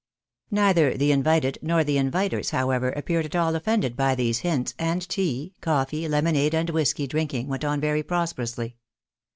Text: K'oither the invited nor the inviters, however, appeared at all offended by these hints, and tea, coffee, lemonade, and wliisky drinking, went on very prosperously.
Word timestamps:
K'oither 0.51 0.97
the 0.97 1.11
invited 1.11 1.59
nor 1.61 1.83
the 1.83 1.97
inviters, 1.97 2.49
however, 2.49 2.89
appeared 2.89 3.23
at 3.25 3.35
all 3.35 3.53
offended 3.55 3.95
by 3.95 4.15
these 4.15 4.39
hints, 4.39 4.73
and 4.79 5.07
tea, 5.07 5.53
coffee, 5.61 6.07
lemonade, 6.07 6.55
and 6.55 6.69
wliisky 6.69 7.07
drinking, 7.07 7.47
went 7.47 7.63
on 7.63 7.79
very 7.79 8.01
prosperously. 8.01 8.77